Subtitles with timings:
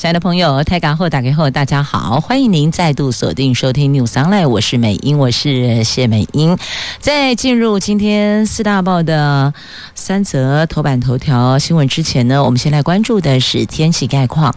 [0.00, 6.56] 亲爱的朋友，台港后打开后，大家好，欢迎您再度锁定收听 News Online，我是美英，我是谢美英。
[7.00, 9.52] 在进入今天四大报的
[9.94, 14.54] 三则头版头条新闻之前呢，我们先来关注的是天气概况。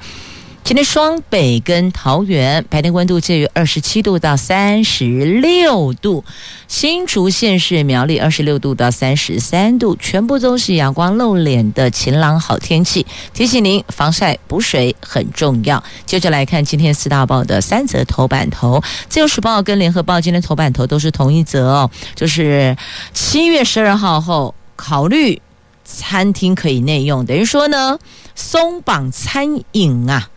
[0.63, 6.23] 今天双北跟桃园白天温度介于二十七度到三十六度，
[6.69, 13.05] 新竹县市苗栗二十六度到三十三度，全部都是阳光露脸的晴朗好天气。
[13.33, 15.83] 提醒您防晒补水很重要。
[16.05, 22.77] 接着来看今天四大报的三则头版头，自由时报跟联合报今天头版头都是同一则哦，就是
[23.13, 25.41] 七月十二号后考虑
[25.83, 27.99] 餐厅可以内用，等于说呢
[28.33, 30.29] 松绑餐饮啊。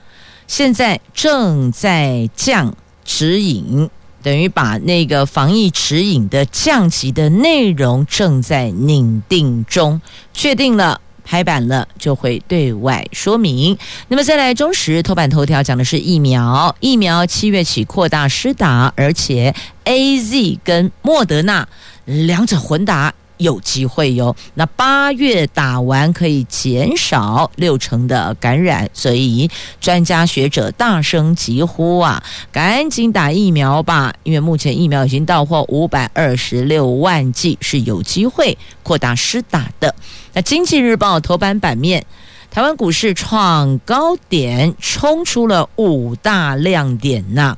[0.47, 3.91] 现在正在降指引，
[4.23, 10.01] 等于把那个防疫指引的降级的内容正在拟定中，
[10.33, 13.77] 确定了拍板了就会对外说明。
[14.09, 21.69] 那么再来，中时头版头条讲的是疫苗，疫苗七月起扩大施打，而且 AZ 跟莫德纳
[22.05, 23.13] 两者混打。
[23.39, 34.15] 有机会哟，那八月打完可以减少六成的感染，所以专家学者大声疾呼啊，赶紧打疫苗吧！
[34.23, 39.95] 因为目前疫苗已经到货五百二十六万剂，是有机会扩大施打的。
[40.33, 42.05] 那经济日报头版版面，
[42.51, 47.57] 台湾股市创高点，冲出了五大亮点呐、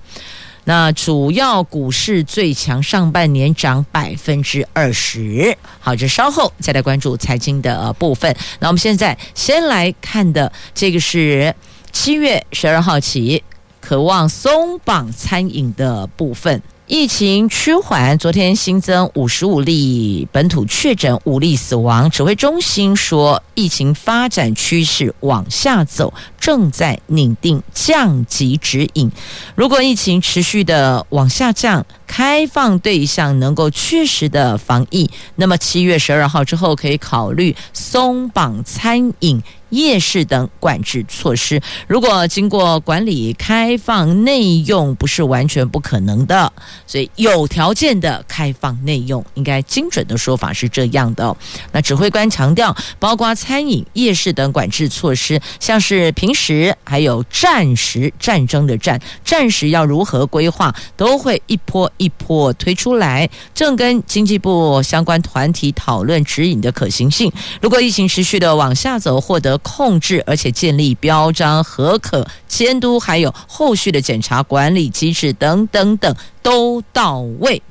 [0.68, 5.56] 那主要股市最强，上半年涨百分之二十。
[5.80, 8.36] 好，这稍后再来关注财经的部分。
[8.60, 11.54] 那我们现在先来看的这个是
[11.90, 13.42] 七月十二号起，
[13.80, 16.62] 渴望松绑餐饮的部分。
[16.88, 22.10] 疫情趋缓，昨天新增五十五例本土确诊，五例死亡。
[22.10, 29.12] 指挥中心说，疫情发展趋势往下走，正在拟定降级指引。
[29.54, 39.42] 如果疫情持续的往下降，开放对象能够确实的防疫，那么七月十二号之后可以考虑松绑餐饮。
[39.70, 46.52] 夜市等管制措施，如果经过管理开放内用，不是完全不可能的。
[46.86, 51.36] 所以有条件的开放内用，应该精准的说法是这样的。
[51.72, 63.28] 那指挥官强调，包括餐饮、夜市等管制措施，像是平时还有战时战争的战战时要如何规划，都会一波一波推出来。
[63.54, 67.30] 正跟经济部相关团体讨论指引的可行性。
[67.60, 77.62] 如果疫情持续的往下走，获得控制，而且建立标章、核可监督，还有后续的检查管理机制等等等都到位，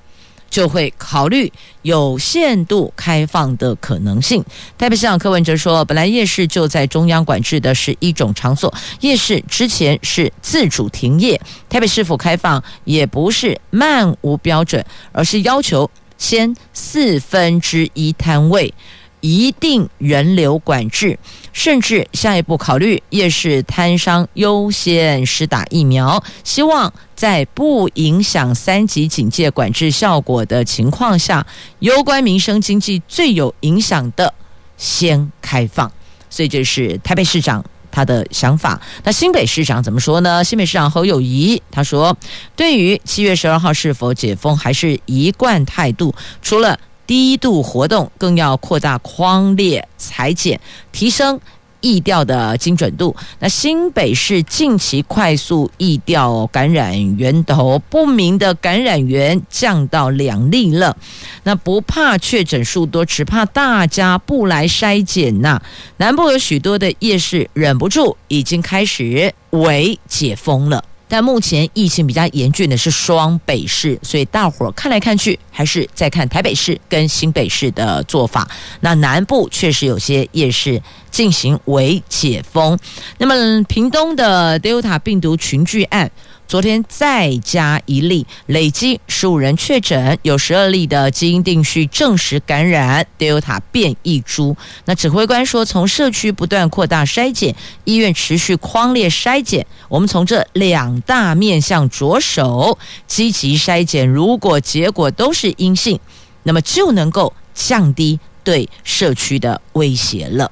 [0.50, 4.44] 就会考虑有限度开放的可能性。
[4.78, 18.74] 台北市长柯文哲说，本来夜市就在中央管制的十一种场所，夜市之前是自主停业，台北市府开放也不是漫无标准，而是要求先四分之一摊位。
[19.22, 21.18] 一定人流管制，
[21.52, 31.46] 甚至下一步考虑夜市摊商优先施打疫苗，希望在不影响三级警戒管制效果的情况下，
[31.80, 34.34] 攸关民生经济最有影响的
[34.78, 35.92] 先开放。
[36.30, 38.80] 所以这是台北市长他的想法。
[39.04, 40.44] 那新北市长怎么说呢？
[40.44, 42.16] 新北市长侯友谊他说，
[42.56, 46.80] 对于七月十二号是否解封，还是一贯态度，除了。
[47.08, 50.60] 低度活动更要扩大框列裁剪，
[50.92, 51.40] 提升
[51.80, 53.16] 疫调的精准度。
[53.40, 60.98] 那新北市近期快速疫调感染源头不明的感染源降到两例了。
[61.44, 65.62] 那不怕确诊数多，只怕大家不来筛检呐。
[65.98, 70.84] 南部有许多的夜市忍不住已经开始为解封了。
[71.08, 78.48] 但目前疫情比较严峻的是双北市，所以大伙儿看来看去还是在看台北市跟新北市的做法。
[78.82, 82.78] 那南部确实有些夜市进行为解封。
[83.18, 86.12] 那么屏东的 Delta 病毒群聚案。
[86.48, 94.56] 昨天再加一例，累计十五人确诊，有十二例的基因定序证实感染 Delta 变异株。
[94.86, 97.54] 那指挥官说，从社区不断扩大筛检，
[97.84, 102.78] 医院持续框列筛检，我们从这两大面向着手，
[103.08, 104.08] 积极筛检。
[104.08, 106.00] 如果结果都是阴性，
[106.44, 110.50] 那么就能够降低对社区的威胁了。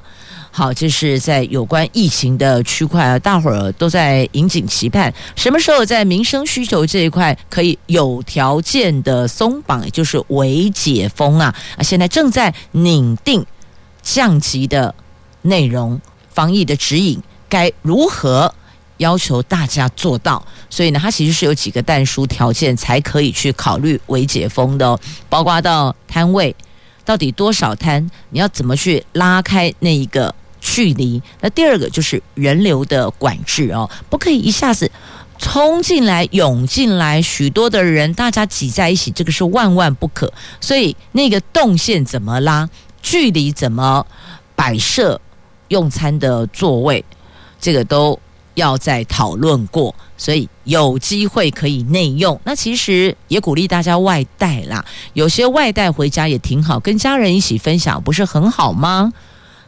[0.57, 11.83] 好，这是在有关疫情的区块啊，大伙儿都在引颈期盼，什么时候在民生需求这一块可以有条件的松绑，也就是微解封啊啊！
[11.83, 13.45] 现在正在拟定
[14.01, 14.95] 降级的
[15.41, 15.99] 内容，
[16.29, 18.55] 防疫的指引该如何
[18.99, 20.41] 要求大家做到？
[20.69, 24.97] 所以呢，它其实是有几个但书条件才可以去考虑微解封的哦，
[25.27, 26.55] 包括到摊位
[27.03, 30.33] 到底多少摊，你要怎么去拉开那一个。
[30.65, 34.89] 距离，那第二个就是人流的管制哦，不可以一下子
[35.37, 40.33] 冲进来、涌进来，许多的人大家挤在一起，这个是万万不可。
[40.59, 42.67] 所以那个动线怎么拉，
[43.03, 44.03] 距离怎么
[44.55, 45.21] 摆设
[45.67, 47.05] 用餐的座位，
[47.61, 48.19] 这个都
[48.55, 49.93] 要再讨论过。
[50.17, 54.83] 所以有机会可以内用，那其实也鼓励大家外带啦。
[55.13, 59.13] 有些外带回家也挺好，跟家人一起分享，不是很好吗？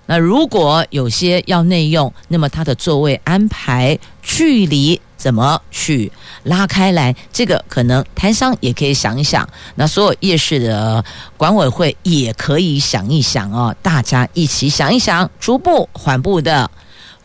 [0.07, 6.12] 那如果有些要内用，那么它的座位安排距离怎么去
[6.44, 7.13] 拉开来？
[7.33, 11.04] 这个可能摊商也可以想一想，那所有夜市的
[11.36, 16.69] 管委会也可以想一想哦，大家一起想一想，逐步缓步的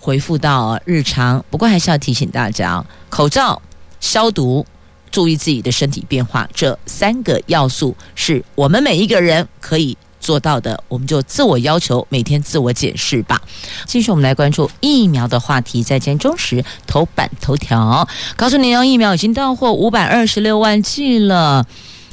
[0.01, 1.45] 恢复到日常。
[1.51, 3.63] 不过还是要提醒大家，口罩、
[4.01, 4.67] 消毒、
[5.11, 9.97] 注意自己的身体变化，这三个要素是我们每一个人可以。
[10.23, 13.43] 做到的，我们就自我要求，每天自我检视吧。
[13.87, 21.67] 继续，我们来关注疫苗的话题，在今中时头版头条，告诉你哦，疫苗已经到货五百二十六万剂了。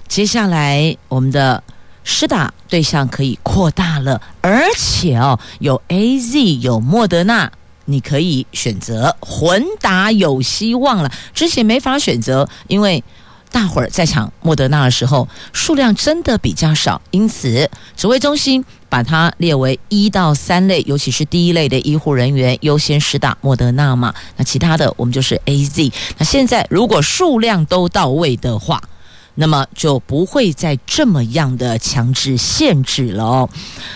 [0.08, 1.64] 接下来，我们的
[2.04, 7.52] 施打对象可以扩大了，而且哦，有 AZ，有莫德纳，
[7.86, 11.12] 你可以选择混打，有希望了。
[11.34, 13.04] 之前没法选择，因为。
[13.52, 24.14] 大伙儿在抢莫德纳的时候，数量真的比较少，因此指挥中心把它列为一到三类，尤其是第一类的医护人员优先施打莫德纳嘛。
[24.38, 25.92] 那其他的我们就是 AZ。
[26.18, 28.82] 那现在如果数量都到位的话，
[29.36, 33.50] 那么就不会再这么样的强制限制了哦。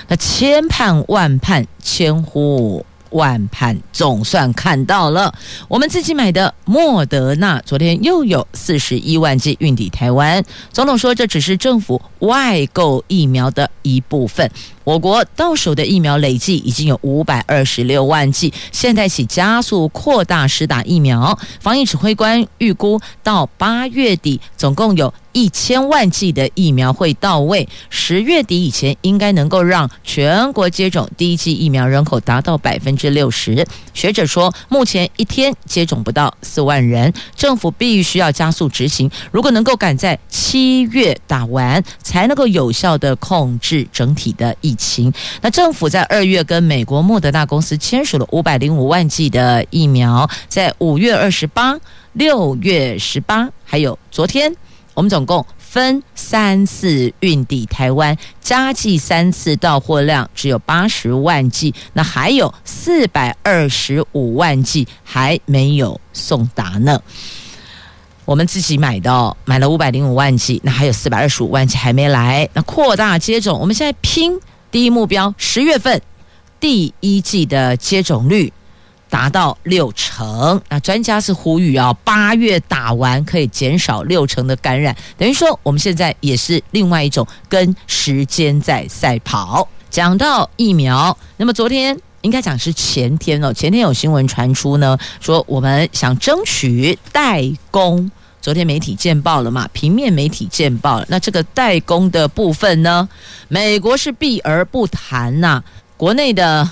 [0.07, 2.85] 那千盼万盼，千呼。
[3.13, 5.33] 晚盘总算看到了，
[5.67, 10.43] 我们自己买的莫德纳，昨天又有四十一万剂运抵台湾。
[10.71, 14.49] 总统说，这只是政府外购疫苗的一部分。
[14.83, 21.39] 我国到手的疫苗累计已经有五百二十六万剂，现在起加速扩大施打疫苗。
[21.61, 33.65] 防疫指挥官预估，到八月底，总共有一千万剂的疫苗会到位，十月底以前应该能够让全国接种第一剂疫苗人口达到百分之六十。
[33.93, 39.09] 学者说，目前一天接种不到四万人，政府必须要加速执行。
[39.31, 44.72] 如果能够赶在七月打完，才能够有效的控制整体的疫。
[44.73, 51.79] 疫情，那政府在二月跟美国莫德纳公司签署了五百零五万剂的疫苗，在五月二十八、
[52.13, 54.51] 六月十八，还有昨天，
[54.95, 66.99] 我们总共分三次运抵台湾，加计三次到货量只有八十万剂，那还有四百二十五万剂还没有送达呢。
[68.25, 74.39] 我们自己买的，买了五百零五万剂，那还有四百二十五万剂还没来，那扩大接种，我们现在拼。
[74.73, 76.01] 第一目标，十月份
[76.59, 78.51] 第一季的接种率
[79.07, 80.59] 达到六成。
[80.67, 84.97] 那专家是呼吁啊，八月打完可以减少六成的感染。
[85.15, 89.69] 等于说，我们现在也是另外一种跟时间在赛跑。
[89.91, 98.09] 讲到疫苗，那么昨天应该讲是前天哦，前天有新闻传出呢，说我们想争取代工。
[98.43, 99.69] 昨天媒体见报了嘛？
[99.71, 101.05] 平面媒体见报了。
[101.07, 103.07] 那这个代工的部分呢？
[103.47, 105.63] 美国是避而不谈呐、
[105.95, 106.69] 国内的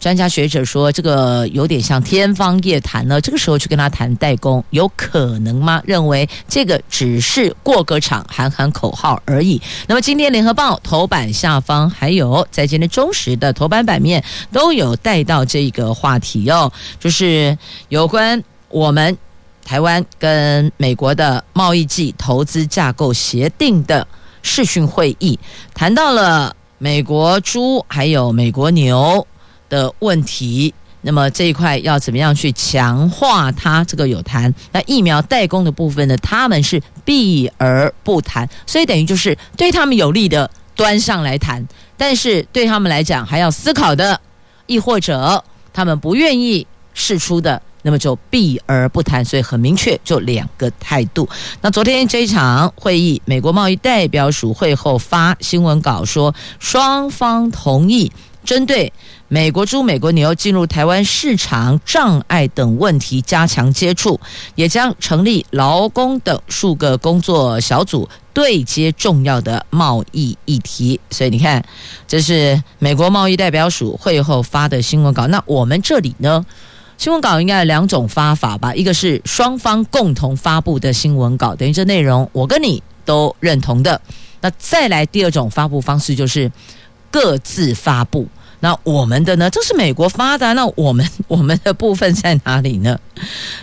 [0.00, 3.20] 专家学者说，这个有点像天方夜谭了。
[3.20, 5.82] 这个时候去跟他谈代工，有可能吗？
[5.84, 9.60] 认为这个只是过个场，喊喊口号而已。
[9.86, 17.58] 那么今天联合报头版下方，还有在今天中时的头版版面都有带到这个话题哦，就是
[17.90, 19.14] 有关我们。
[19.64, 24.06] 台湾跟美国的贸易暨投资架构协定的
[24.42, 25.38] 视讯会议，
[25.72, 29.26] 谈到了美国猪还有美国牛
[29.68, 30.74] 的问题。
[31.04, 33.82] 那么这一块要怎么样去强化它？
[33.84, 34.54] 这个有谈。
[34.70, 36.16] 那疫苗代工的部分呢？
[36.18, 41.66] 他们是避而不谈，所以等于就是对他们有利的端上来谈，
[41.96, 44.20] 但是对他们来讲还要思考的，
[44.66, 45.42] 亦或者
[45.72, 46.64] 他们不愿意
[46.94, 47.60] 释出的。
[47.82, 49.24] 那么就避而不谈。
[49.24, 51.28] 所以很明确，就两个态度。
[51.60, 58.10] 那昨天这一场会议，美国贸易代表署会后发新闻稿说，双方同意
[58.44, 58.92] 针对
[59.28, 64.18] 美国猪、美国牛进入台湾市场障碍等问题加强接触，
[64.54, 68.08] 也将成立劳工等数个工作小组。
[68.34, 71.62] 对接重要的贸易议题，所以你看，
[72.08, 75.26] 这是美国贸易代表署会后发的新闻稿。
[75.26, 76.42] 那我们这里呢，
[76.98, 78.74] 新闻稿应该有两种发法吧？
[78.74, 84.00] 一个是双方共同发布的新闻稿，等于这内容我跟你都认同的。
[84.40, 86.50] 那再来第二种发布方式就是
[87.10, 88.26] 各自发布。
[88.60, 89.50] 那我们的呢？
[89.50, 90.54] 这是美国发的。
[90.54, 92.96] 那我们 我们的部分在哪里呢？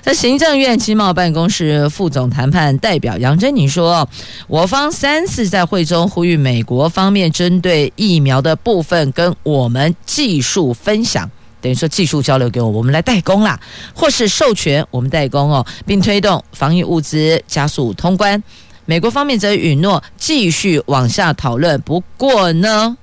[0.02, 4.06] 在行政院经贸办公室副总谈判代表杨珍妮说，
[4.48, 13.60] 我方三次在会中呼吁美国方面针对疫苗的部分跟我们技术分享，等于说技术交流给我，我们来代工啦，
[13.94, 18.42] 或是授权我们代工哦，并推动防疫物资加速通关。
[18.86, 21.80] 美国方面则允诺继续往下讨论。
[21.82, 22.98] 不过呢，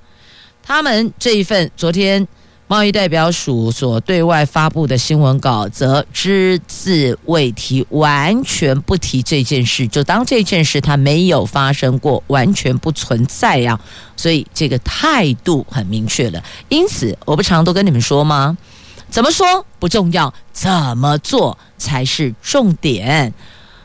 [0.63, 2.27] 他们这一份昨天
[2.69, 13.79] 贸易代表署所对外发布的新闻稿，则只字未提，完全不提这件事，就当这件事它没有发生过，完全不存在呀。
[14.17, 16.43] 所以这个态度很明确了。
[16.69, 18.59] 因此，我不常都跟你们说吗？
[19.09, 23.33] 怎么说不重要，怎么做才是重点。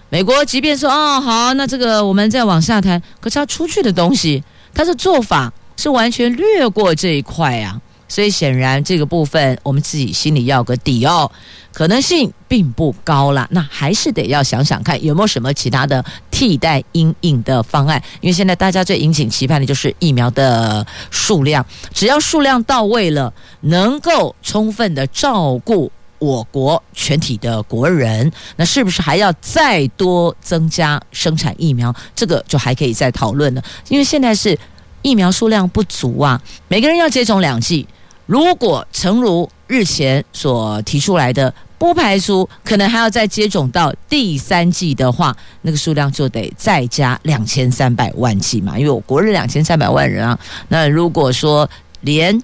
[0.09, 5.53] 美国即便说哦好，那这个我们再往下谈，可是他出去的东西，他的做法。
[5.77, 11.31] 是完全略过这一块啊，所以显然这个部分我们自己心里要个底哦，
[11.71, 13.47] 可能性并不高啦。
[13.51, 25.89] 那还是得要想想看有没有什么其他的替代阴影的方案，因为现在大家最引颈期盼的就是疫苗的数量，只要数量到位了，能够充分的照顾
[26.19, 31.95] 我国全体的国人，那是不是还要再多增加生产疫苗？
[32.13, 34.59] 这个就还可以再讨论了，因为现在是。
[35.03, 37.87] 疫苗数量不足啊，每个人要接种两剂。
[38.25, 48.77] 如果诚如日前所提出来的，不排除可能还要再接种到第三剂的话，那个数量就得再加两千三百万剂嘛。
[48.77, 51.69] 因为我国人两千三百万人啊，那如果说
[52.01, 52.41] 连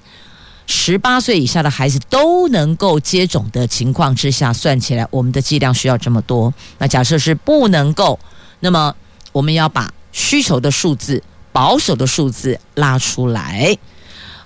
[0.65, 6.53] 十八岁以下的孩子都能够接种的情况之下，算起来我们的剂量需要这么多。
[6.79, 8.19] 那假设是不能够，
[8.59, 8.93] 那么
[9.31, 11.23] 我们要把需求的数字。
[11.53, 13.75] 保守的数字拉出来，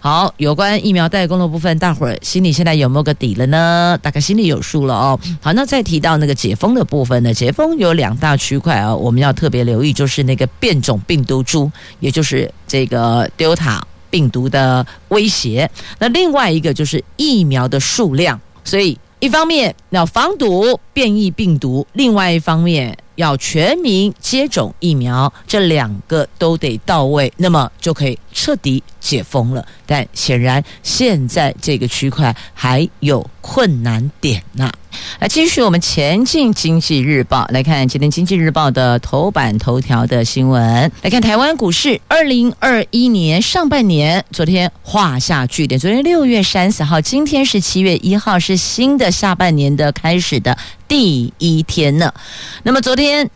[0.03, 3.96] 好，有关疫苗代工的部分，大伙儿心里现在有没有个底了呢？
[4.01, 5.20] 大概心里有数了哦。
[5.39, 7.31] 好，那再提到那个解封的部分呢？
[7.31, 13.79] 解封有两大区块啊，我们要特别留意，就是那个变种病毒株，也就是这个 Delta
[14.10, 15.70] 病毒的威胁。
[16.00, 22.98] 那另外一个就是疫苗的数量，所以一方面要防堵变异病毒，另外一方面。
[23.15, 29.65] 要全民接种疫苗，这两个都得到位，那么就可以彻底解封了。
[29.86, 34.72] 但显然现在这个区块还有困难点呐、
[35.20, 40.91] 来继续我们前进经济日报来看今天经济日报的头版头条的新闻。
[41.01, 45.80] 来看台湾股市，二零二一年上半年昨天画下句点。
[45.80, 50.58] 昨天六月三十号，今天是七月一号，是新的下半年的开始的
[50.91, 52.13] 第一天呢。
[52.63, 53.29] 那么昨天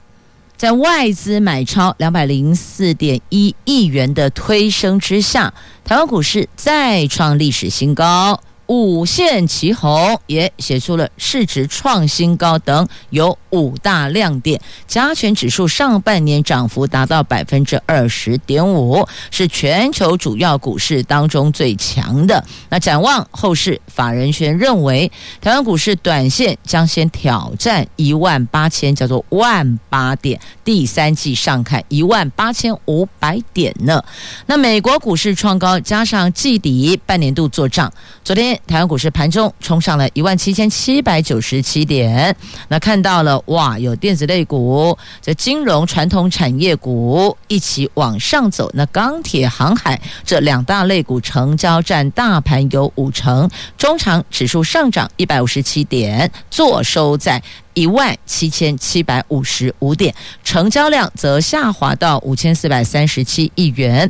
[0.57, 5.53] 在外资买超两百零四点一亿元的推升之下，
[5.85, 8.41] 台湾股市再创历史新高。
[8.67, 14.59] 五线齐红，也写出了市值创新高等有五大亮点。
[14.87, 22.43] 加权指数上半年涨幅达到百分之二十点五，是全球主要股市当中最强的。
[22.69, 30.39] 那展望后市，法人圈认为台湾股市短线将先挑战一万八千，叫做万八点。
[30.63, 34.03] 第三季上看一万八千五百点呢。
[34.47, 37.93] 那美国股市创高，加上季底半年度做账，
[38.23, 38.54] 昨天。
[38.67, 42.35] 台湾股市盘中冲上了一万七千七百九十七点，
[42.67, 48.69] 那看到了哇，有电子类股、这金融传统产业股一起往上走。
[48.73, 57.41] 那钢铁、航海这两大类股成交占大盘有五成，中长指数上涨一百五十七点，坐收在。
[57.75, 64.09] 一万七千七百五十五点，成交量则下滑到五千四百三十七亿元。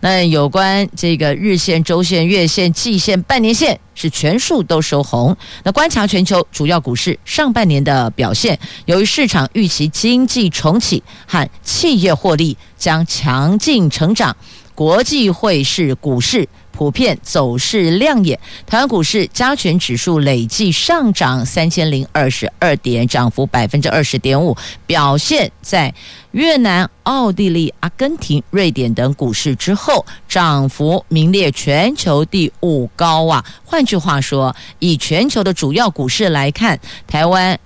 [0.00, 5.36] 那有关这个日线、周线、月线、季线、半年线是全数都收红。
[5.64, 14.36] 那观察全球主要股市上半年的表现，由于市场预期经济重启和企业获利将强劲成长，
[14.74, 16.46] 国际汇市股市。
[16.76, 18.38] 普遍走势亮眼。
[18.66, 24.54] 台湾股市加权指数累计上涨三千零二十二点，涨幅百分之二十点五，
[24.86, 25.94] 表现在
[26.32, 33.42] 越南、奥地利、阿根廷、瑞典等股市之后，涨幅名列全球第五高啊。
[33.64, 37.58] 换句话说，以全球的主要股市来看，台湾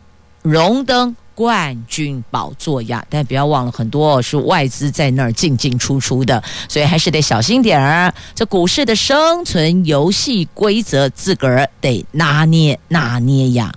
[0.43, 1.17] 荣登。
[1.41, 8.13] 冠军宝座呀，但不要忘了，很多是外资在那儿进进出出的，所以还是得小心点儿。
[8.35, 13.73] 这股市的生存游戏规则，自个儿得拿捏拿捏呀。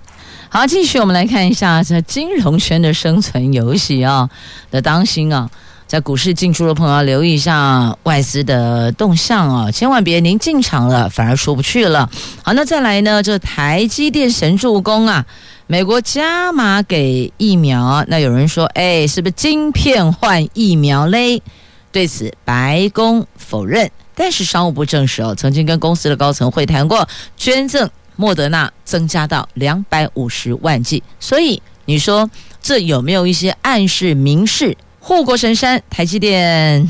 [0.50, 4.28] 好，继续我们来看一下这金融圈的生存游戏啊，
[4.70, 5.48] 得当心啊，
[5.86, 12.10] 在股市进出的朋友留意一下外资的动向啊，千万别您进场了反而出不去了。
[12.42, 15.24] 好，那再来呢，这台积电神助攻啊。
[15.66, 21.42] 美国加码给疫苗，那有人说，哎，是不是晶片换疫苗嘞？
[21.90, 31.02] 对此，白宫否认，但是商务部证实哦，曾经跟公司的高层会谈过，捐赠莫德纳增加到两百五十万剂。
[31.18, 32.28] 所以你说
[32.60, 34.76] 这有没有一些暗示明示？
[35.00, 36.86] 护国神山台积电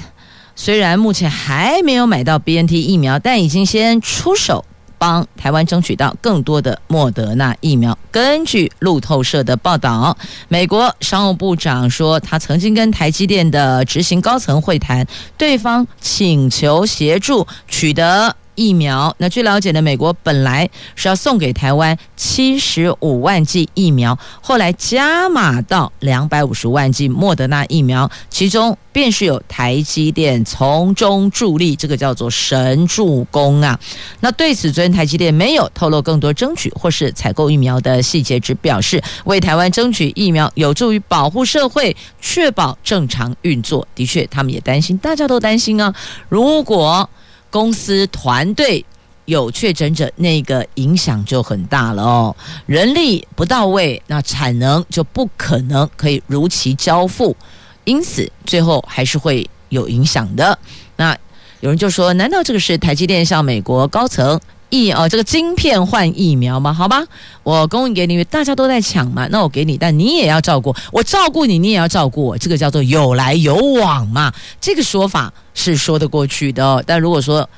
[0.56, 4.64] 虽然目前还没有买到 BNT 疫苗，但已经先出手。
[4.98, 7.96] 帮台湾争取到更多的莫德纳疫苗。
[8.10, 10.16] 根据路透社的报道，
[10.48, 18.36] 美国商务部长说，他曾经跟台积电的执行高层会谈，对方请求协助取得。
[18.54, 33.78] 疫苗，那据了解呢，美国本来是要送给台湾七十五万剂疫苗，后来加码到两百五十万剂莫德纳疫苗，其中便是有台积电从中助力，这个叫做神助攻啊。
[34.20, 43.86] 那对此，昨天台积电没有透露更多争取或是采购疫苗的细节，只表示为台湾争取疫苗有助于保护社会，确保正常运作。
[43.94, 45.94] 的确，他们也担心，大家都担心啊，
[46.28, 47.08] 如果。
[47.54, 48.84] 公司团队
[49.26, 52.36] 有确诊者，那个影响就很大了哦。
[52.66, 57.36] 人力不到位，那产能就不可能可以如期交付，
[57.84, 60.58] 因此最后还是会有影响的。
[60.96, 61.16] 那
[61.60, 64.40] 有人就说：难道这个是台积电向美国高层
[64.74, 66.72] 疫哦这个晶片换疫苗吗？
[66.72, 67.02] 好吧，
[67.42, 74.32] 我供应给你，大家都在抢嘛，那我给你，但你也要照顾我，照顾你，你也要照顾我，这个叫做有来有往嘛。
[74.60, 75.32] 这个说法。
[75.56, 77.48] 是说得过去的，但如果说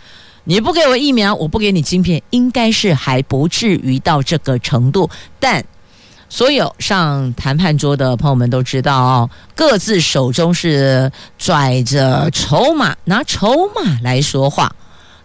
[0.45, 5.09] 你不给我疫苗，我不给你晶片，应该是还不至于到这个程度。
[5.41, 5.65] 但
[6.29, 14.71] 所有上谈判桌的朋友们都知道哦，各自手中是拽着筹码，拿筹码来说话，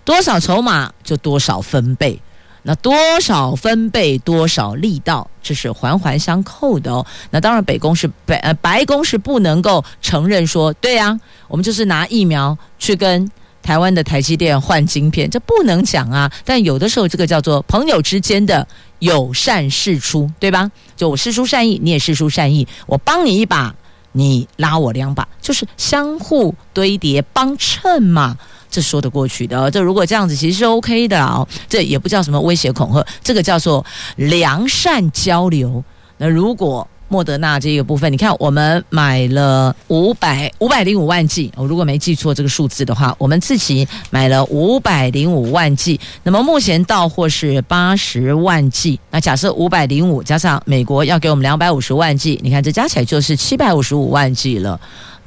[0.03, 2.19] 多少筹码就多少分贝，
[2.63, 7.05] 那多少分贝多少力道，这是环环相扣的哦。
[7.29, 11.19] 那当然，北宫是白呃白宫是不能够承认说，对呀。
[11.47, 13.29] 我们就是拿疫苗去跟
[13.61, 16.31] 台湾的台积电换晶片，这不能讲啊。
[16.45, 18.65] 但有的时候，这个叫做朋友之间的
[18.99, 20.71] 友善释出，对吧？
[20.95, 23.75] 就我释出善意，你也释出善意，我帮你一把，
[24.13, 28.37] 你拉我两把，就是相互堆叠帮衬嘛。
[28.71, 29.69] 这说得过去的。
[29.69, 31.47] 这如果这样子，其实是 OK 的哦。
[31.69, 35.83] 这也不叫什么威胁恐吓，这个叫做良善交流。
[36.17, 45.99] 那如果莫德纳这个部分，你看，我们买了五百五百零五万剂，我如果没记错这个数字的话，我们自己买了五百零五万剂。
[46.23, 48.97] 那么目前到货是八十万剂。
[49.09, 54.79] 那假设五百零五加上美国要给我们两百五十万剂，你看这加起来就是七百五十五万剂了。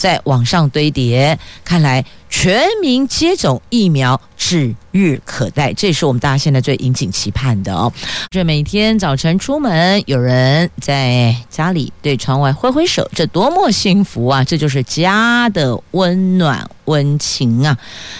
[0.05, 7.91] 在网上堆叠，看来全民接种疫苗指日可待，这也是我们大家现在最引颈期盼的哦。
[8.29, 14.45] 这每天早晨出门，有人在家里对窗外挥挥手，这多么幸福啊！
[14.45, 17.79] 这就是家的温暖温情啊。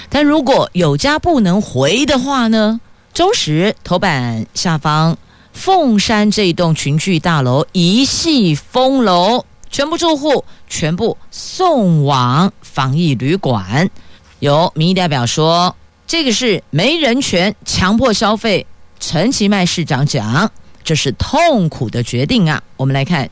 [0.09, 2.81] 但如果有家不能回的话呢？
[3.13, 5.19] 周时头版下方，
[5.53, 9.45] 凤山这一栋群聚大楼一系封楼。
[9.75, 13.91] 全部住户全部送往防疫旅馆。
[14.39, 15.75] 有民意代表说，
[16.07, 18.65] 这个是没人权、强迫消费。
[19.01, 20.49] 陈其迈市长讲，
[20.85, 22.63] 这是痛苦的决定啊。
[22.77, 23.29] 我们来看。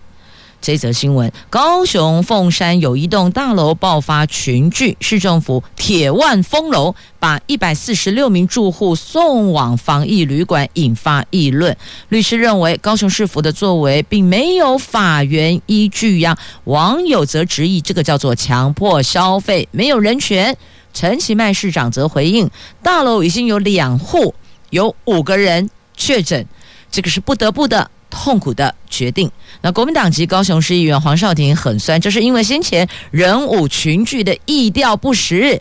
[0.62, 11.76] 这则新闻：高雄凤山有一栋大楼爆发群聚，市政府铁腕封楼，把一百四十六名住户送往防疫旅馆，引发议论。
[12.10, 16.38] 律师认为，高雄市府的作为并没有法源依据呀。
[16.64, 20.56] 网友则质疑，这个叫做强迫消费，没有人权。
[20.94, 22.48] 陈其迈市长则回应，
[22.84, 24.32] 大楼已经有两户
[24.70, 26.46] 有五个人确诊，
[26.88, 27.90] 这个是不得不的。
[28.12, 29.30] 痛苦的决定。
[29.62, 35.60] 那国民党籍高雄市议员黄少廷很酸，就是因为先前人五群聚的意调不实，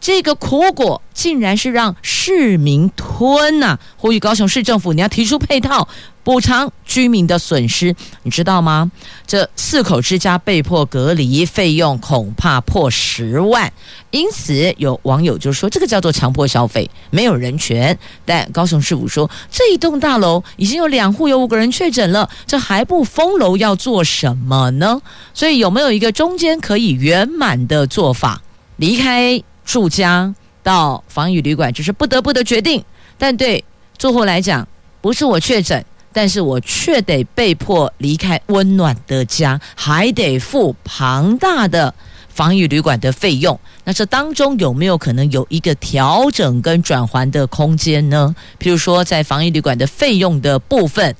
[0.00, 5.86] 这个苦果竟然是让市民吞呐、呼吁高雄市政府，你要提出配套
[6.30, 8.88] 补偿居民的损失，你知道吗？
[9.26, 13.72] 这四口之家被迫隔离，费用恐怕破十万。
[14.12, 17.98] 因此，有网友就说，这个叫做强迫消费，没有人权。
[18.24, 25.02] 但高雄市府说，这一栋大楼已经有两户有五个人确诊了，这还不封楼要做什么呢？
[25.34, 28.40] 所以，有没有一个中间可以圆满的做法？
[28.76, 29.42] 离开。
[29.64, 32.84] 住家到防疫旅馆，这是不得不的决定。
[33.18, 33.64] 但对
[33.98, 34.66] 住户来讲，
[35.00, 41.94] 不是我确诊，但是我却得被迫离开温暖的家，还得付庞大的
[42.28, 43.58] 防疫旅馆的费用。
[43.84, 48.34] 那这当中有没有可能有一个调整跟转圜的空间呢？
[48.58, 51.14] 譬如说，在防疫旅馆的费用的部分。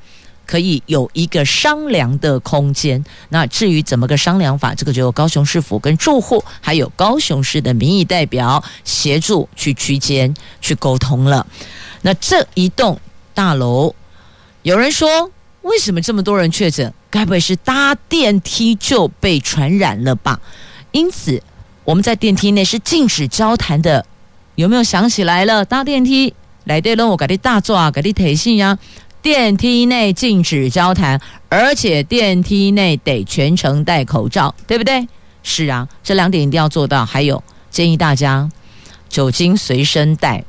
[0.47, 3.05] 可以有一个商量的空间。
[3.29, 11.47] 那至于怎么个商量法，这个就由高雄市府跟住户，还有高雄市的民意代表协助去区间去沟通了。
[12.03, 12.99] 那这一栋
[13.33, 13.95] 大楼，
[14.63, 15.31] 有人说，
[15.63, 16.93] 为什么这么多人确诊？
[17.09, 20.39] 该不会是搭电梯就被传染了吧？
[20.93, 21.43] 因此，
[21.85, 24.05] 我们在电梯内是禁止交谈的。
[24.57, 25.65] 有没有想起来了？
[25.65, 28.79] 搭电梯来对了，我给你大作啊，给你提醒呀。
[29.23, 31.19] 电梯内禁止交谈，
[31.49, 35.09] 而且电梯内得全程戴口罩，对不对？
[35.43, 37.05] 是啊，这两点一定要做到。
[37.07, 38.49] 还有，建议大家
[39.09, 40.45] 酒精随身带，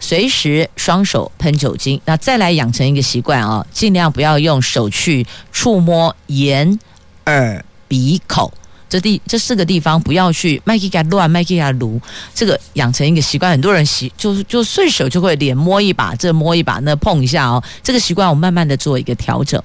[0.00, 2.00] 随时双手喷酒精。
[2.04, 6.78] 那再来养成一个习惯啊，尽量不要用手去触摸眼、
[7.26, 8.52] 耳、鼻、口。
[8.88, 12.00] 这地这四个地方不要去麦克乱麦克撸，
[12.34, 19.62] 这个养成一个习惯，很多人习就就顺手就会脸摸一把，这摸一把，那碰一下哦，这个习惯我慢慢的做一个调整，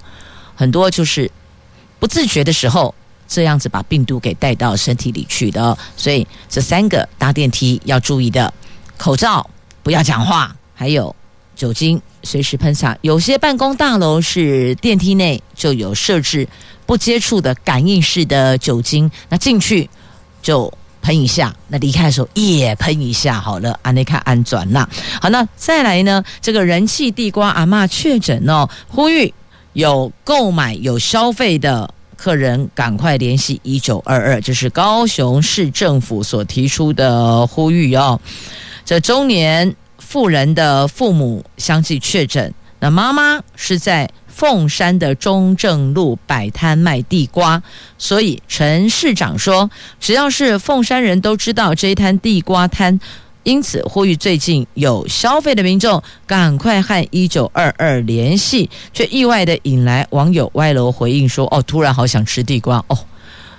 [0.53, 1.31] 很多就是
[1.97, 2.93] 不自觉的时候
[3.27, 8.53] 这样子把病毒给带到身体里去的，所以这三个搭电梯要注意的，
[8.95, 9.49] 口罩
[9.85, 11.15] 不要讲话，还有
[11.55, 16.47] 酒精随时喷洒，有些办公大楼是电梯内就有设置。
[16.87, 19.87] 不接触的感应式的酒精，那进去
[20.41, 20.71] 就
[21.01, 24.87] 喷一下，那离开的时候也喷一下，好了，安内卡安转啦。
[25.21, 26.23] 好，那再来呢？
[26.41, 29.31] 这个人气地瓜阿嬷确诊哦，呼吁
[29.73, 38.19] 有购买有消费的客人赶快联系一九二二，这是高雄市政府所提出的呼吁哦。
[38.85, 44.09] 这中年妇人的父母相继确诊，那妈妈是在。
[44.27, 47.63] 凤山的中正路摆摊卖地瓜，
[47.97, 49.71] 所以陈市长说，
[50.01, 52.99] 只要是凤山人都知道这一摊地瓜摊，
[53.43, 62.99] 因此呼吁最近有消费的民众赶快和一九二二联系，却意外的引来网友歪楼回应说：“哦，突然好想吃地瓜哦。”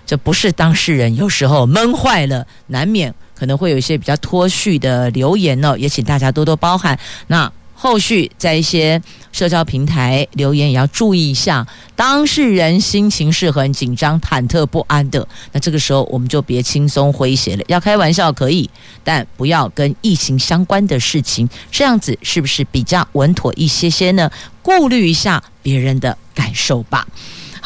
[0.05, 6.99] 这不是当事人有时候闷坏了，难免可能会有一些比较脱序的留言哦，也请大家多多包涵。
[7.29, 7.53] 那。
[7.79, 9.01] 后续在一些
[9.33, 15.29] 社交平台留言也要注意一下，当事人心情是很紧张、忐忑不安的。
[15.53, 18.69] 那这个时候我们就别轻松诙谐了，要开玩笑可以，
[19.05, 24.31] 但不要跟疫情相关的事情，这样子是不是比较稳妥一些些呢？
[24.63, 27.07] 顾虑一下别人的感受吧。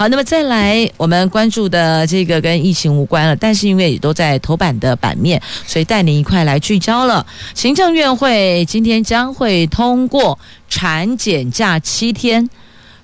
[0.00, 7.26] 好，那么再来，我们关注的这个跟疫情无关了，但是因为也都在头版的版面，所以带您一块来聚焦了。
[7.54, 10.38] 行政院会今天将会通过
[10.70, 12.48] 产检假七天，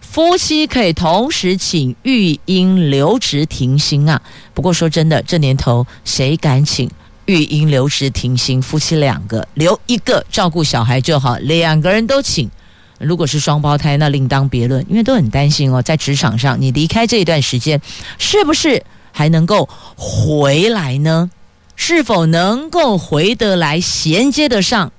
[0.01, 4.19] 夫妻可以同时请育婴留职停薪啊。
[4.55, 6.91] 不过说真的，这年头谁敢请
[7.27, 8.63] 育婴留职停薪？
[8.63, 12.51] 夫妻两个留一个照顾小孩就好，两个人都请。
[12.99, 17.81] 如果是双胞胎，那另当别论，因为都很担心哦，在职场上你离开这一段时间，
[18.19, 18.83] 是不是
[19.13, 21.31] 还能够回来呢？
[21.77, 24.91] 是否能够回得来，衔接得上？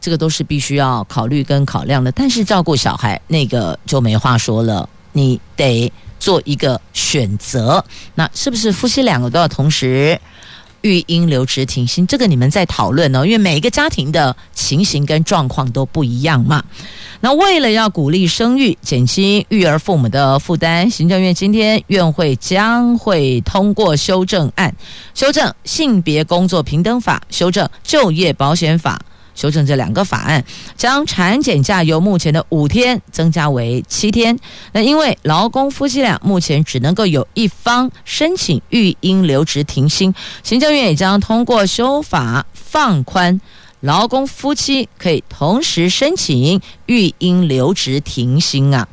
[0.00, 2.10] 这个都是必须要考虑跟考量的。
[2.10, 7.84] 但是照顾小孩那个就没话说了，你得做一个选择。
[8.14, 10.18] 那是不是夫妻两个都要同时？
[10.82, 16.62] 育婴留职停薪，这个你们在讨论哦，因为每一个家庭的情形跟状况都不一样嘛。
[17.20, 24.74] 那为了要鼓励生育，减轻育儿父母的负担，行政院今天院会将会通过修正案，
[25.14, 29.00] 修正性别工作平等法，修正就业保险法。
[29.34, 30.44] 修正这两个法案，
[30.76, 34.38] 将产检假由目前的五天增加为七天。
[34.72, 43.40] 那因为劳工夫妻俩目前只能够有一方申请育婴留职停薪，行政院也将通过修法放宽
[43.80, 48.86] 劳工夫妻可以同时申请育婴留职停薪啊。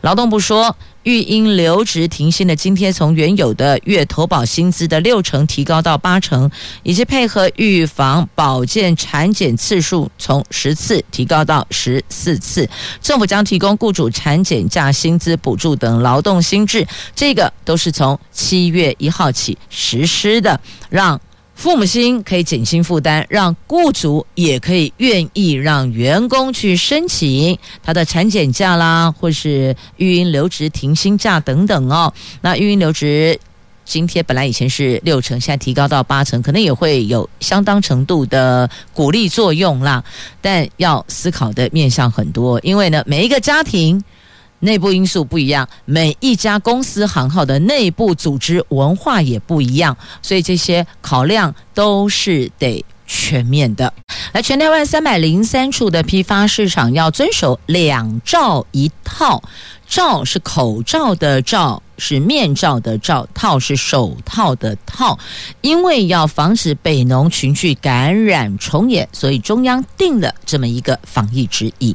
[0.00, 6.50] 劳动部说，育婴留职停薪的津贴从原有的月投保薪资的六成提高到八成，
[6.82, 12.68] 以及配合预防保健产检次数从十次提高到十四次。
[13.00, 21.20] 政府将提供雇主产检假薪资补助等劳动新制，这个都是从七月一号起实施的，让。
[21.54, 32.12] 父母亲可以减轻负担，让雇主也可以愿意让员工去申请他的产检假啦，或是育婴留职停薪假等等哦。
[32.40, 33.38] 那育婴留职
[33.84, 40.02] 津贴本来以前是六成，现在提高到八成，可能也会有相当程度的鼓励作用啦。
[40.40, 44.02] 但要思考的面向很多，因为呢，每一个家庭。
[44.60, 53.92] 内部因素不一样，每一家公司行号的内部组织文化也不一样，所以这些考量都是得全面的。
[54.32, 59.42] 来，全台湾三百零三处的批发市场要遵守两罩一套，
[59.86, 65.18] 罩是口罩的罩，是面罩的罩，套是手套的套，
[65.60, 71.94] 因为要防止北农群聚感染重演，所以中央定了这么一个防疫指引，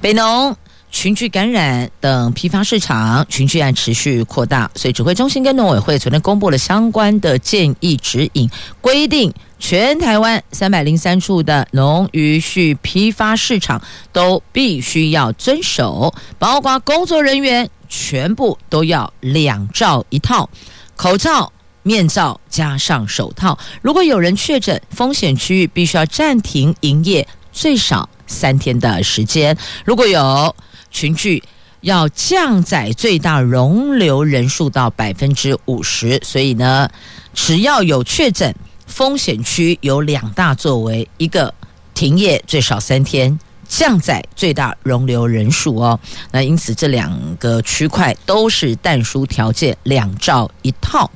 [0.00, 0.56] 北农。
[0.90, 8.48] 群聚感染等批发市场群聚案持续扩大，所以指挥中心跟农委会昨天公布了相关的建议指引，
[8.80, 13.80] 规定全台湾三百零三处的农渔畜批发市场
[14.12, 20.48] 都必须要遵守，包括工作人员全部都要两罩一套，
[20.96, 23.58] 口罩、面罩加上手套。
[23.82, 29.56] 如果有人确诊，风险区域必须要暂停营业最少三天的时间。
[29.84, 30.54] 如果有
[30.98, 31.40] 群聚
[31.82, 36.90] 要降载最大容留人数到百分之五十，所以呢，
[37.32, 38.52] 只要有确诊，
[38.84, 41.54] 风险区有两大作为：一个
[41.94, 46.00] 停业最少三天，降载最大容留人数哦。
[46.32, 51.08] 那因此这两个区块都是但书条件，两罩一套。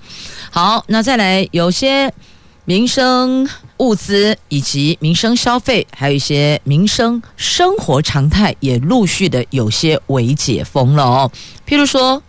[0.52, 2.14] 好，那再来有些。
[2.64, 3.48] 民生
[3.78, 11.30] 物资以及民生消费，还有一些民生生活常态，也陆续的有些微解封了哦。
[11.66, 12.22] 譬如说。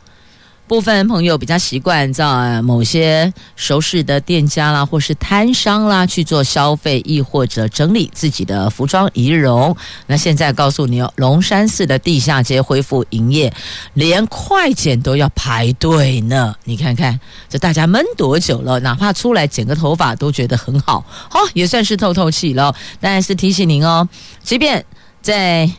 [0.66, 9.76] 部分朋友比较习惯在某些熟识的店家啦，或是摊商啦去做消费，亦或者整理自己的服装仪容。
[10.08, 13.54] 那现在告诉你哦，龙山寺的地下街恢复营业，
[13.94, 16.56] 连快剪都要排队呢。
[16.64, 18.80] 你看看，这大家闷多久了？
[18.80, 22.74] 哪怕出来剪个头发都觉得很好，好也算是透透气了。
[23.00, 24.08] 但是提醒您哦，
[24.42, 24.84] 即便
[25.22, 25.70] 在。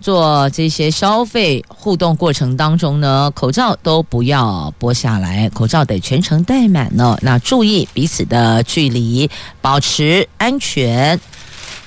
[0.00, 7.18] 做这些消费互动过程当中呢，口罩都不要剥下来，口罩得全程戴满呢。
[7.22, 9.28] 那注意彼此的距离，
[9.60, 11.20] 保持安全，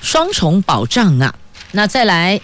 [0.00, 1.34] 双重保障啊。
[1.72, 2.40] 那再来。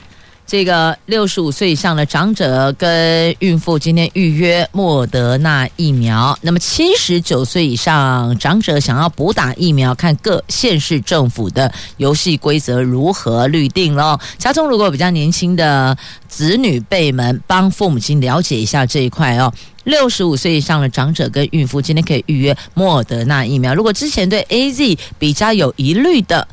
[0.49, 6.37] 这个六十五岁以上的长者跟孕妇今天预约莫德纳疫苗。
[6.41, 14.19] 那么七十九岁以上长者想要补打疫苗，看各县市政府的游戏规则如何律定喽。
[14.39, 15.95] 家中如果比较年轻的
[16.29, 19.53] 子女辈们，帮父母亲了解一下这一块哦。
[19.85, 23.75] 六十五岁以上的长者跟孕妇今天可以预约莫德纳疫苗。
[23.75, 26.49] 如果之前对 AZ 比较有疑虑的。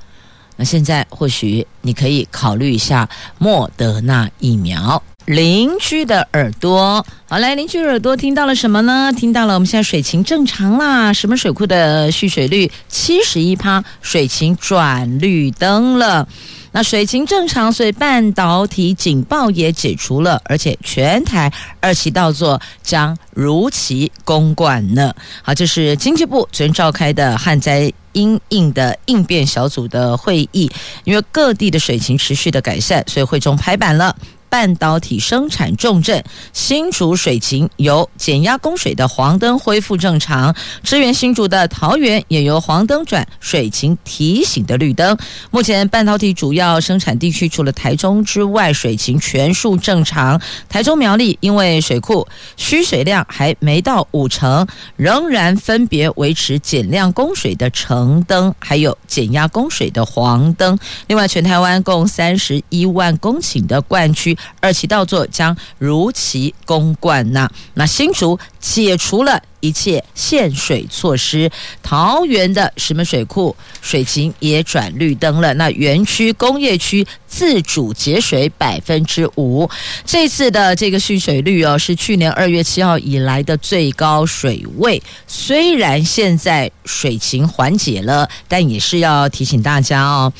[0.58, 5.02] 那现在或许你可以考虑一下莫德纳疫苗。
[5.26, 9.12] 邻居的耳朵，好来，邻居耳朵听到了什么呢？
[9.12, 16.28] 听到了，我们现在水情正常啦，石门水库的蓄水率七十一趴，水情转绿灯了。
[16.74, 25.12] 那水情正常，所以半导体警报也解除了，而且全台二期稻作将如期供灌呢。
[25.42, 30.72] 好，这是经济部昨天召开的旱灾因应的应变小组的会议，
[31.04, 34.16] 因为各地的水情持续的改善，所以会中拍板了。
[34.56, 45.18] 半导体生产重镇新竹水情由减压供水的黄灯恢复正常，支援新竹的桃园也由黄灯转水情提醒的绿灯。
[45.52, 50.42] 目前半导体主要生产地区除了台中之外，水情全数正常。
[50.70, 54.66] 台中苗栗因为水库需水量还没到五成，
[54.96, 60.80] 仍然分别维持减量供水的橙灯，还有减压供水的黄灯。
[61.08, 64.38] 另外，全台湾共三十一万公顷的灌区。
[64.60, 67.50] 二期稻作将如期公灌呐。
[67.74, 71.50] 那新竹解除了一切限水措施，
[71.82, 75.54] 桃园的石门水库水情也转绿灯了。
[75.56, 79.70] 那园区工业区自主节水百分之五，
[80.06, 85.02] 这次的这个蓄水率哦，是去年二月七号以来的最高水位。
[85.28, 90.32] 虽然现在水情缓解了，但也是要提醒大家哦。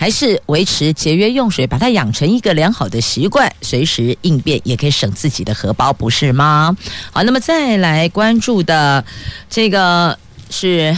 [0.00, 6.74] 还是维持节约用水，把它养成一个良好的习惯，随时应变，也可以省自己的荷包，不是吗？
[7.12, 9.04] 好，那么再来关注的
[9.50, 10.96] 这个是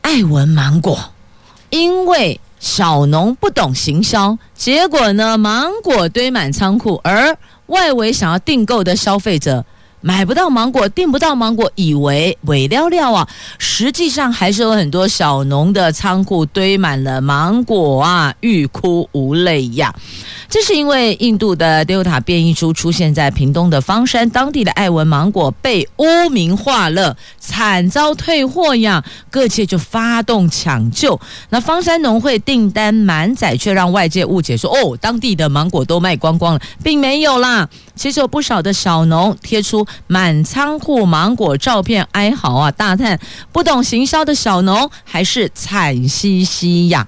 [0.00, 1.12] 爱文芒果，
[1.68, 9.62] 因为小农不懂行销，结果呢，芒果堆满仓库，而外围想要订购的消费者。
[10.06, 19.94] 买不到芒果，订不到芒果，以为伪料料啊，实际上还是有很多小农的仓库堆满了芒果啊，欲哭无泪呀。
[20.50, 31.18] 这是因为印度的 Delta 变异株出现在屏东的方山，当地的爱文芒果被污名化了，惨遭退货呀，各界就发动抢救。
[31.48, 37.66] 那方山农会订单满载，却让外界误解说哦，当地的芒果都卖光光了，并没有啦。
[37.96, 43.18] 其实有不少的小农贴出满仓库芒果照片，哀嚎啊，大叹
[43.52, 47.06] 不懂行销的小农还是惨兮兮呀。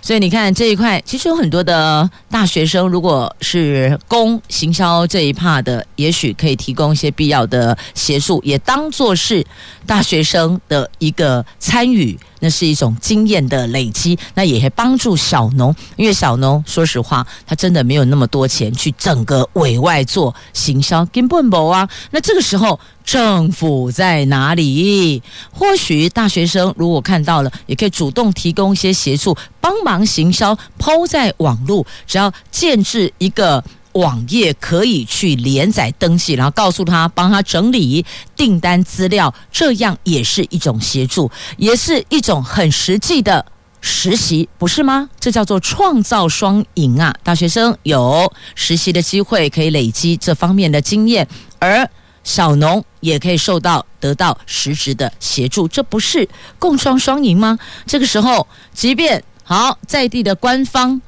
[0.00, 9.44] 所以你看这一块，其实有很多的大学生，如果是攻行销这一 part 的，也许可以提供一些必要的协助，也当做是
[9.86, 12.18] 大学生的一个参与。
[12.40, 21.88] 那是一种经验的累积，那也会帮助小农，因为小农说实话，他真的没有那么多钱去整个委外做行销，根本没啊。
[22.10, 25.22] 那这个时候政府在哪里？
[25.52, 33.62] 或许大学生如果看到了，也可以主动提供一些协助，帮忙行销抛在网络，只要建置一个。
[33.92, 38.04] 网页可以去连载登记，然后告诉他帮他整理
[38.36, 43.44] 订单资料，这样也是一种协助，也是一种很实际的
[43.80, 45.08] 实习，不是吗？
[45.18, 47.14] 这叫做创造双赢啊！
[47.22, 51.26] 大学生有实习的机会，可以累积这方面的经验，
[51.58, 51.88] 而
[52.22, 57.58] 小农也可以受到得到实质的协助，这不是共创双赢吗？
[57.86, 61.00] 这个时候，即便好在地的官方。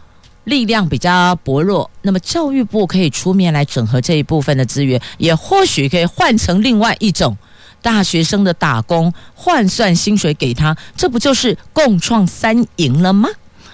[0.44, 7.36] 力量比较薄弱，那么教育部可以出面来整合这一部分的资源，也或许可以换成另外一种
[7.82, 13.28] 大学生的打工换算薪水给他，这不就是共创三赢了吗？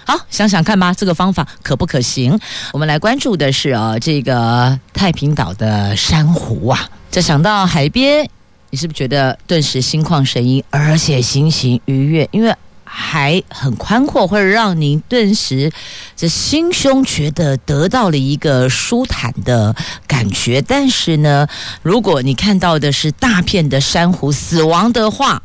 [0.05, 2.39] 好，想想看吧，这个方法可不可行？
[2.73, 8.29] 我们来关注的是啊，这个太平岛的珊瑚啊，这想到海边，
[8.71, 12.29] 你是不是觉得顿时心旷神怡，而且心情愉悦？
[12.31, 12.55] 因为
[12.99, 15.71] 还很宽阔，会让您顿时
[16.17, 20.63] 这心胸觉得得到了一个舒坦的感觉。
[20.63, 21.47] 但是呢，
[21.83, 25.43] 如果你看到的是大片的珊瑚死亡的话，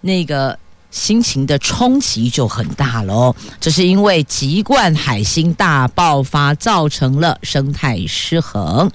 [0.00, 0.58] 那个。
[0.92, 8.90] 心情的冲击就很大了哦，这是因为籍贯海星大爆发造成了生态失衡，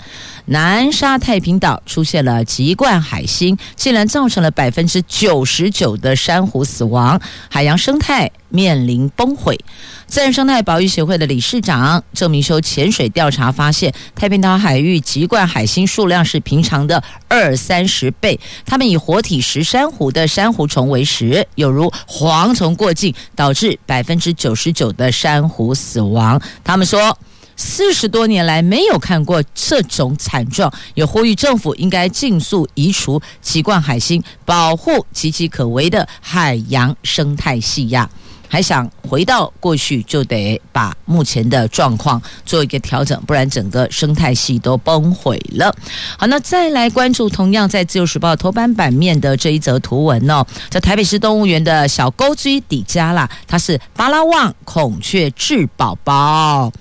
[0.47, 9.59] 南沙太平岛出现了籍贯海星，竟然造成了百分之九十九的珊瑚死亡，海洋生态面临崩毁。
[10.07, 18.39] 自然生态保育协会的理事长郑明修潜水调查发现，太平岛海域籍贯海星数量是平常的二三十倍。
[18.65, 26.41] 他们以活体食珊瑚的珊瑚虫为食，有如蝗虫过境，导致百分之九十九的珊瑚死亡。
[26.63, 27.19] 他们说，
[27.57, 38.09] 四十多年来没有看过这种惨状，也呼吁政府应该尽速移除籍贯海星，保护岌岌可危的海洋生态系呀。
[38.49, 45.75] 还想回到过去，就得把目前的状况做一个调整，不然整个生态系都崩毁了。
[46.17, 56.71] 好，那再来关注同样在《自由时报》头版版面的这一则图文哦，在台北市动物园的小钩居底加啦，它是巴拉望孔雀雉宝宝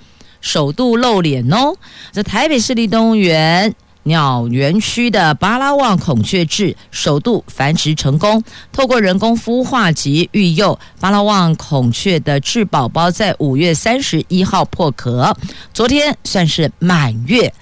[0.47, 1.75] 首度露脸哦，
[2.09, 3.75] 在台北市立动物园。
[4.03, 15.35] 鸟园区的巴拉望孔雀雉首度繁殖成功，透过人工孵化及育幼，巴拉望孔雀的雉宝宝在五月三十一号破壳，
[15.73, 17.53] 昨天算是满月。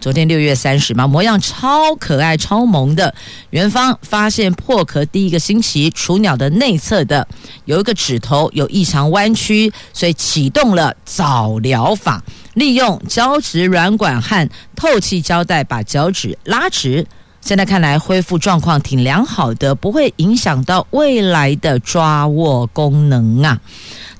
[0.00, 3.14] 昨天六月三十嘛，模样超可爱、超萌的。
[3.50, 7.28] 元芳发现破壳第一个星期，雏鸟的内侧的
[7.66, 17.06] 有一个指头有异常弯曲，所以启动了早疗法，利用胶质软管和透气胶带把脚趾拉直。
[17.40, 23.60] 现在看来恢复状况挺良好的，不会影响到未来的抓握功能啊。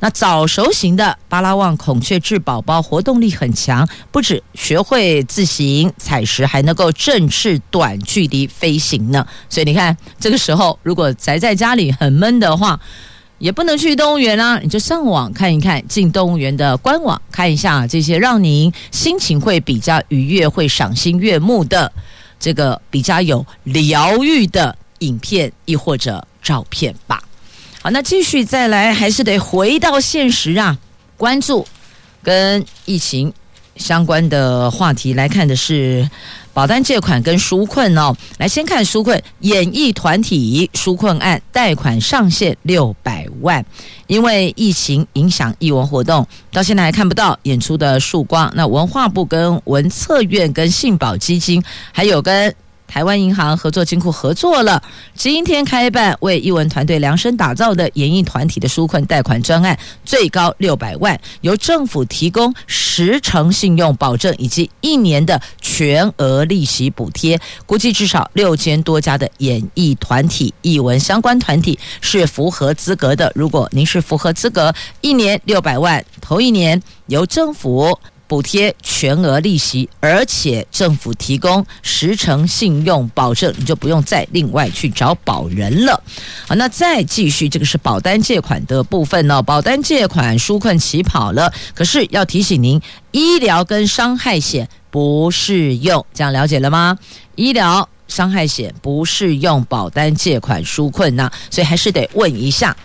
[0.01, 9.27] 那早熟型的巴拉望孔雀雉宝宝活动力很强，不止学会自行采食，还能够振翅短距离飞行呢。
[9.51, 12.81] 所以你看，这个时候如果宅在家里很闷的话，
[13.39, 21.93] 也不能去动物园啊，你就上网看一看，进动物园的官网看一下这些让您心情会比较愉悦、会赏心悦目的
[22.41, 27.23] 这个比较有疗愈的影片，亦或者照片吧。
[27.81, 30.77] 好，那继续再来，还是得回到现实啊！
[31.17, 31.65] 关注
[32.23, 33.33] 跟疫情
[33.77, 36.11] 相关的话题来看的是。
[36.53, 43.65] 保单借款跟纾困哦，来先看纾困，演艺团体纾困案贷款上限六百万，
[44.07, 48.51] 因为疫情影响艺文活动，到现在还看不到演出的曙光。
[48.55, 52.55] 那文化部跟文策院跟信保基金，还有跟。
[52.91, 54.83] 台湾银行合作金库合作了，
[55.15, 73.31] 今天开办为艺文团队量身打造的演艺团体的纾困贷款专案，最高六百万，由政府提供十成信用保证以及一年的全额利息补贴，估计至少六千多家的演艺团体、艺文相关团体是符合资格的。
[73.37, 77.97] 如果您是符合资格，一年六百万，头一年由政府。
[78.31, 86.01] 补贴全额利息，而且政府提供十成信用保证，你就不用再另外去找保人了。
[86.47, 89.43] 好，那再继续，这个是保单借款的部分呢。
[89.43, 96.97] 保单借款纾困起跑了，可是要提醒您，医疗跟伤害险不适用，这样了解了吗？
[97.35, 102.77] 医疗伤害险不适用保单借款纾困呢，所以还是得问一下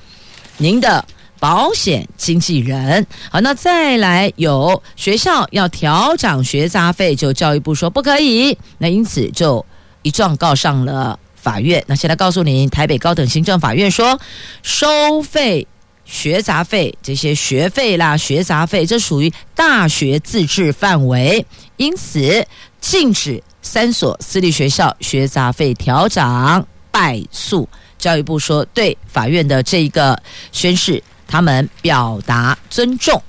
[0.57, 1.05] 您的。
[1.39, 9.63] 保险经纪人，好，那再来有学校要调涨学杂费，就教育部说不可以，那因此就
[10.01, 11.83] 一状告上了法院。
[11.88, 14.19] 那现在告诉您，台北高等行政法院说，
[14.63, 15.67] 收费
[16.05, 21.45] 学杂费这些学费啦、学杂费，这属于大学自治范围，
[21.77, 22.45] 因此
[22.79, 27.67] 禁止三所私立学校学杂费调涨败诉。
[27.97, 30.17] 教育部说对法院的这一个
[30.51, 31.03] 宣示。
[31.28, 33.21] 他们表达尊重。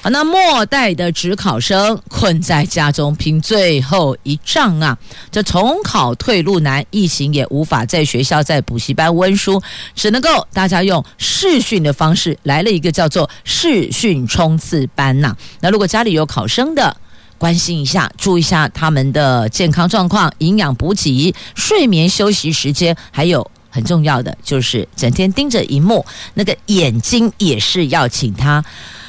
[0.00, 4.96] 好，那末代的职考生困在家中拼最后一仗啊！
[5.28, 9.60] 这重考退路难，疫情也无法在学校在补习班温书，
[9.96, 16.96] 只能够大家用视讯的方式来了一个叫做视讯冲刺班呐、那如果家里有考生的，
[17.36, 23.50] 关心一下，注意一下他们的健康状况、营养补给、睡眠休息时间，还有。
[23.70, 26.04] 很重要的就是整天盯着荧幕，
[26.34, 28.64] 那个眼睛也是要请他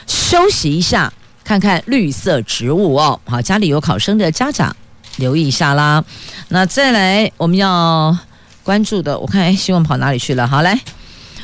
[0.07, 1.11] 休息一下，
[1.43, 3.19] 看看绿色植物哦。
[3.25, 4.75] 好，家里有考生的家长
[5.17, 6.03] 留意一下啦。
[6.49, 8.17] 那再来我们要
[8.63, 10.47] 关注的，我看哎，新闻跑哪里去了？
[10.47, 10.79] 好，来。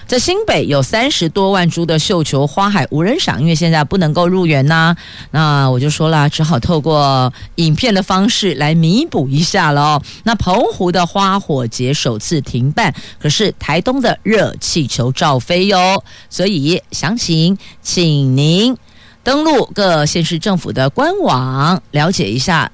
[0.07, 4.95] 在新北有三十多万株的绣球花海无人赏，因为现在不能够入园呐、
[5.31, 9.99] 那我就说了，只好透过影片的方式来弥补一下喽。
[10.23, 16.03] 那澎湖的花火节首次停办，可是台东的热气球照飞哟。
[16.29, 18.77] 所以详情，请您
[19.23, 22.71] 登录各县市政府的官网，了解一下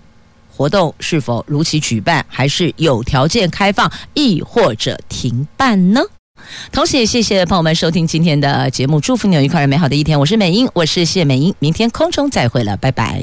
[0.54, 6.02] 活动是否如期举办，还是有条件开放，亦或者停办呢？
[6.72, 10.20] 同时也谢谢朋友们收听今天的节目，祝福你有愉快而美好的一天。
[10.20, 13.22] 我是美英，我是谢美英，明天空中再会了，拜拜。